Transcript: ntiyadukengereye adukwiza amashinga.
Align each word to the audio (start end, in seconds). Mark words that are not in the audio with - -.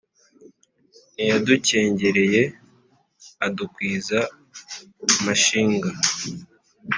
ntiyadukengereye 1.13 2.41
adukwiza 3.45 4.19
amashinga. 5.17 5.89